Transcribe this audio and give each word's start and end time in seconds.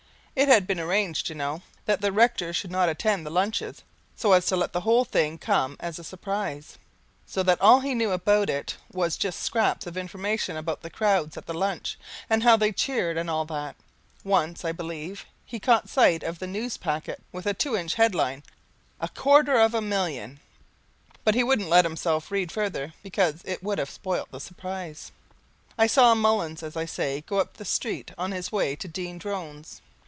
It 0.33 0.47
had 0.47 0.65
been 0.65 0.79
arranged, 0.79 1.27
you 1.27 1.35
know, 1.35 1.61
that 1.85 1.99
the 1.99 2.11
rector 2.11 2.53
should 2.53 2.71
not 2.71 2.87
attend 2.87 3.25
the 3.25 3.29
lunches, 3.29 3.83
so 4.15 4.31
as 4.31 4.45
to 4.45 4.55
let 4.55 4.71
the 4.71 4.81
whole 4.81 5.03
thing 5.03 5.37
come 5.37 5.75
as 5.81 5.99
a 5.99 6.05
surprise; 6.05 6.77
so 7.27 7.43
that 7.43 7.59
all 7.61 7.81
he 7.81 7.93
knew 7.93 8.11
about 8.11 8.49
it 8.49 8.77
was 8.93 9.17
just 9.17 9.41
scraps 9.41 9.85
of 9.85 9.97
information 9.97 10.55
about 10.55 10.81
the 10.81 10.89
crowds 10.89 11.35
at 11.35 11.45
the 11.47 11.53
lunch 11.53 11.99
and 12.29 12.41
how 12.43 12.55
they 12.55 12.71
cheered 12.71 13.17
and 13.17 13.29
all 13.29 13.43
that. 13.45 13.75
Once, 14.23 14.63
I 14.63 14.71
believe, 14.71 15.25
he 15.45 15.59
caught 15.59 15.89
sight 15.89 16.23
of 16.23 16.39
the 16.39 16.47
Newspacket 16.47 17.21
with 17.33 17.45
a 17.45 17.53
two 17.53 17.75
inch 17.75 17.95
headline: 17.95 18.41
A 19.01 19.09
QUARTER 19.09 19.59
OF 19.59 19.75
A 19.75 19.81
MILLION, 19.81 20.39
but 21.25 21.35
he 21.35 21.43
wouldn't 21.43 21.69
let 21.69 21.85
himself 21.85 22.31
read 22.31 22.53
further 22.53 22.93
because 23.03 23.41
it 23.43 23.61
would 23.61 23.77
have 23.77 23.89
spoilt 23.91 24.31
the 24.31 24.39
surprise. 24.39 25.11
I 25.77 25.85
saw 25.87 26.15
Mullins, 26.15 26.63
as 26.63 26.77
I 26.77 26.85
say, 26.85 27.21
go 27.27 27.39
up 27.39 27.57
the 27.57 27.65
street 27.65 28.11
on 28.17 28.31
his 28.31 28.49
way 28.49 28.77
to 28.77 28.87
Dean 28.87 29.17
Drone's. 29.17 29.81